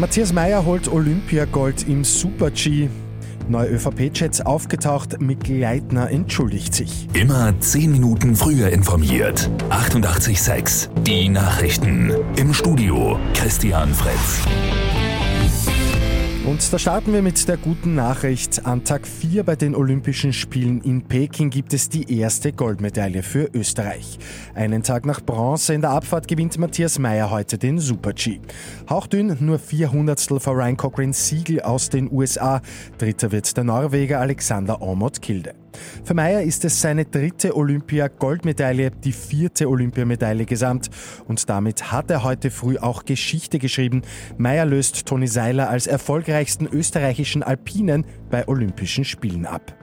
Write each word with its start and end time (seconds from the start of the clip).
Matthias 0.00 0.32
Meyer 0.32 0.64
holt 0.64 0.88
Olympiagold 0.90 1.86
im 1.86 2.04
Super-G. 2.04 2.88
Neue 3.50 3.68
ÖVP-Chats 3.68 4.40
aufgetaucht, 4.40 5.20
Mikl 5.20 5.58
Leitner 5.58 6.10
entschuldigt 6.10 6.74
sich. 6.74 7.06
Immer 7.12 7.52
10 7.60 7.92
Minuten 7.92 8.34
früher 8.34 8.70
informiert. 8.70 9.50
88.6 9.68 10.88
Die 11.02 11.28
Nachrichten. 11.28 12.14
Im 12.36 12.54
Studio 12.54 13.18
Christian 13.34 13.92
Fritz. 13.92 14.40
Und 16.50 16.72
da 16.72 16.80
starten 16.80 17.12
wir 17.12 17.22
mit 17.22 17.46
der 17.46 17.56
guten 17.56 17.94
Nachricht. 17.94 18.66
An 18.66 18.82
Tag 18.82 19.06
4 19.06 19.44
bei 19.44 19.54
den 19.54 19.76
Olympischen 19.76 20.32
Spielen 20.32 20.80
in 20.80 21.02
Peking 21.02 21.48
gibt 21.48 21.72
es 21.72 21.88
die 21.88 22.18
erste 22.18 22.52
Goldmedaille 22.52 23.22
für 23.22 23.48
Österreich. 23.54 24.18
Einen 24.56 24.82
Tag 24.82 25.06
nach 25.06 25.20
Bronze 25.20 25.74
in 25.74 25.80
der 25.80 25.90
Abfahrt 25.90 26.26
gewinnt 26.26 26.58
Matthias 26.58 26.98
Meyer 26.98 27.30
heute 27.30 27.56
den 27.56 27.78
Super-G. 27.78 28.40
Hauchdünn, 28.88 29.36
nur 29.38 29.60
vier 29.60 29.92
Hundertstel 29.92 30.40
vor 30.40 30.56
Ryan 30.56 30.76
Cochran 30.76 31.12
Siegel 31.12 31.60
aus 31.60 31.88
den 31.88 32.10
USA. 32.10 32.62
Dritter 32.98 33.30
wird 33.30 33.56
der 33.56 33.62
Norweger 33.62 34.18
Alexander 34.18 34.82
Ormod 34.82 35.22
Kilde. 35.22 35.54
Für 36.04 36.14
Meyer 36.14 36.42
ist 36.42 36.64
es 36.64 36.80
seine 36.80 37.04
dritte 37.04 37.56
Olympia-Goldmedaille, 37.56 38.90
die 38.90 39.12
vierte 39.12 39.68
Olympiamedaille 39.68 40.44
gesamt. 40.44 40.90
Und 41.26 41.48
damit 41.48 41.92
hat 41.92 42.10
er 42.10 42.24
heute 42.24 42.50
früh 42.50 42.78
auch 42.78 43.04
Geschichte 43.04 43.58
geschrieben. 43.58 44.02
Meyer 44.38 44.66
löst 44.66 45.06
Toni 45.06 45.26
Seiler 45.26 45.70
als 45.70 45.86
erfolgreichsten 45.86 46.66
österreichischen 46.66 47.42
Alpinen 47.42 48.04
bei 48.30 48.46
Olympischen 48.48 49.04
Spielen 49.04 49.46
ab. 49.46 49.74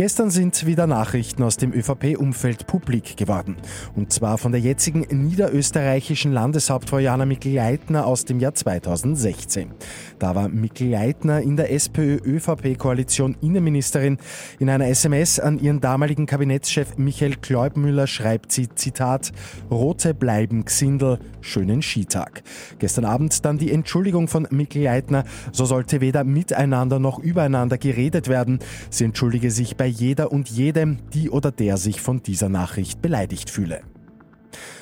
Gestern 0.00 0.30
sind 0.30 0.64
wieder 0.64 0.86
Nachrichten 0.86 1.42
aus 1.42 1.58
dem 1.58 1.74
ÖVP-Umfeld 1.74 2.66
publik 2.66 3.18
geworden. 3.18 3.56
Und 3.94 4.14
zwar 4.14 4.38
von 4.38 4.50
der 4.50 4.62
jetzigen 4.62 5.00
niederösterreichischen 5.10 6.32
Landeshauptfrau 6.32 7.00
Jana 7.00 7.26
Mikl-Leitner 7.26 8.06
aus 8.06 8.24
dem 8.24 8.40
Jahr 8.40 8.54
2016. 8.54 9.72
Da 10.18 10.34
war 10.34 10.48
Mikl-Leitner 10.48 11.42
in 11.42 11.58
der 11.58 11.70
SPÖ-ÖVP-Koalition 11.70 13.36
Innenministerin. 13.42 14.16
In 14.58 14.70
einer 14.70 14.88
SMS 14.88 15.38
an 15.38 15.58
ihren 15.58 15.82
damaligen 15.82 16.24
Kabinettschef 16.24 16.96
Michael 16.96 17.36
Kleubmüller 17.36 18.06
schreibt 18.06 18.52
sie, 18.52 18.70
Zitat, 18.74 19.32
Rote 19.70 20.14
bleiben 20.14 20.64
Gsindel, 20.64 21.18
schönen 21.42 21.82
Skitag. 21.82 22.42
Gestern 22.78 23.04
Abend 23.04 23.44
dann 23.44 23.58
die 23.58 23.70
Entschuldigung 23.70 24.28
von 24.28 24.48
Mikl-Leitner, 24.50 25.24
so 25.52 25.66
sollte 25.66 26.00
weder 26.00 26.24
miteinander 26.24 26.98
noch 26.98 27.18
übereinander 27.18 27.76
geredet 27.76 28.28
werden. 28.28 28.60
Sie 28.88 29.04
entschuldige 29.04 29.50
sich 29.50 29.76
bei 29.76 29.89
jeder 29.90 30.32
und 30.32 30.48
jedem, 30.48 30.98
die 31.12 31.30
oder 31.30 31.50
der 31.50 31.76
sich 31.76 32.00
von 32.00 32.22
dieser 32.22 32.48
Nachricht 32.48 33.02
beleidigt 33.02 33.50
fühle. 33.50 33.82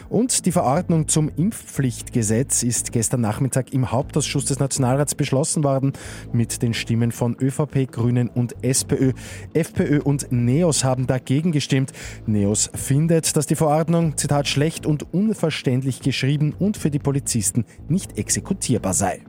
Und 0.08 0.46
die 0.46 0.52
Verordnung 0.52 1.08
zum 1.08 1.28
Impfpflichtgesetz 1.28 2.62
ist 2.62 2.92
gestern 2.92 3.20
Nachmittag 3.20 3.72
im 3.72 3.92
Hauptausschuss 3.92 4.46
des 4.46 4.58
Nationalrats 4.58 5.14
beschlossen 5.14 5.64
worden 5.64 5.92
mit 6.32 6.62
den 6.62 6.72
Stimmen 6.72 7.12
von 7.12 7.36
ÖVP, 7.38 7.90
Grünen 7.90 8.28
und 8.28 8.54
SPÖ. 8.64 9.12
FPÖ 9.52 10.00
und 10.00 10.32
NEOS 10.32 10.84
haben 10.84 11.06
dagegen 11.06 11.52
gestimmt. 11.52 11.92
NEOS 12.26 12.70
findet, 12.74 13.36
dass 13.36 13.46
die 13.46 13.56
Verordnung, 13.56 14.16
Zitat, 14.16 14.48
schlecht 14.48 14.86
und 14.86 15.12
unverständlich 15.12 16.00
geschrieben 16.00 16.54
und 16.58 16.76
für 16.76 16.90
die 16.90 16.98
Polizisten 16.98 17.64
nicht 17.88 18.16
exekutierbar 18.16 18.94
sei. 18.94 19.20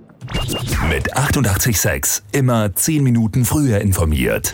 Mit 0.90 1.16
886 1.16 2.24
immer 2.32 2.74
10 2.74 3.04
Minuten 3.04 3.46
früher 3.46 3.80
informiert. 3.80 4.54